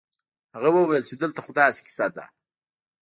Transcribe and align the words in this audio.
هغه 0.55 0.69
وويل 0.71 1.03
چې 1.09 1.15
دلته 1.21 1.39
خو 1.45 1.51
داسې 1.59 1.81
کيسه 1.87 2.07
ده. 2.15 2.25